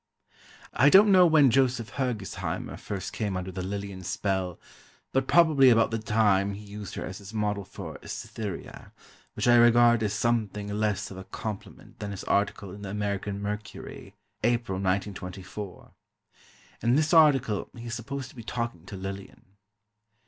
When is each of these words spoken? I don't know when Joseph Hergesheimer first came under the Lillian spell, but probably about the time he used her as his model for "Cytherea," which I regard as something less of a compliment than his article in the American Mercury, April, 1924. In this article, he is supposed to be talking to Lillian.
I 0.73 0.89
don't 0.89 1.11
know 1.11 1.27
when 1.27 1.51
Joseph 1.51 1.91
Hergesheimer 1.91 2.77
first 2.79 3.13
came 3.13 3.37
under 3.37 3.51
the 3.51 3.61
Lillian 3.61 4.01
spell, 4.01 4.59
but 5.11 5.27
probably 5.27 5.69
about 5.69 5.91
the 5.91 5.99
time 5.99 6.55
he 6.55 6.63
used 6.65 6.95
her 6.95 7.05
as 7.05 7.19
his 7.19 7.35
model 7.35 7.63
for 7.63 7.99
"Cytherea," 8.03 8.93
which 9.35 9.47
I 9.47 9.57
regard 9.57 10.01
as 10.01 10.13
something 10.13 10.67
less 10.73 11.11
of 11.11 11.17
a 11.17 11.23
compliment 11.23 11.99
than 11.99 12.09
his 12.09 12.23
article 12.23 12.71
in 12.73 12.81
the 12.81 12.89
American 12.89 13.43
Mercury, 13.43 14.15
April, 14.43 14.77
1924. 14.77 15.91
In 16.81 16.95
this 16.95 17.13
article, 17.13 17.69
he 17.77 17.85
is 17.85 17.93
supposed 17.93 18.29
to 18.31 18.35
be 18.35 18.41
talking 18.43 18.87
to 18.87 18.97
Lillian. 18.97 19.45